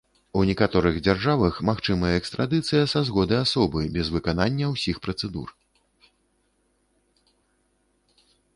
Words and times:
У 0.37 0.43
некаторых 0.49 0.95
дзяржавах 1.07 1.59
магчымая 1.69 2.13
экстрадыцыя 2.21 2.83
са 2.95 2.99
згоды 3.09 3.35
асобы 3.43 3.79
без 3.97 4.07
выканання 4.15 4.73
ўсіх 4.73 5.03
працэдур. 5.07 5.55